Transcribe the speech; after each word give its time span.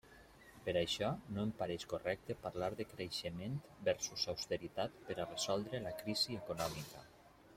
Per 0.67 0.73
això, 0.79 1.09
no 1.35 1.43
em 1.47 1.51
pareix 1.59 1.83
correcte 1.91 2.37
parlar 2.45 2.69
de 2.79 2.87
creixement 2.95 3.59
versus 3.89 4.25
austeritat 4.35 4.97
per 5.11 5.17
a 5.25 5.29
resoldre 5.35 5.85
la 5.89 5.95
crisi 6.03 6.41
econòmica. 6.43 7.07